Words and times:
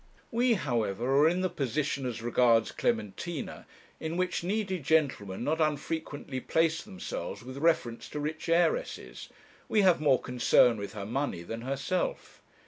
We, 0.31 0.55
however, 0.55 1.15
are 1.21 1.29
in 1.29 1.41
the 1.41 1.47
position, 1.49 2.07
as 2.07 2.23
regards 2.23 2.71
Clementina, 2.71 3.67
in 3.99 4.17
which 4.17 4.43
needy 4.43 4.79
gentlemen 4.79 5.43
not 5.43 5.61
unfrequently 5.61 6.39
place 6.39 6.81
themselves 6.81 7.43
with 7.43 7.57
reference 7.59 8.09
to 8.09 8.19
rich 8.19 8.49
heiresses. 8.49 9.29
We 9.69 9.81
have 9.83 10.01
more 10.01 10.19
concern 10.19 10.77
with 10.77 10.93
her 10.93 11.05
money 11.05 11.43
than 11.43 11.61
herself. 11.61 12.41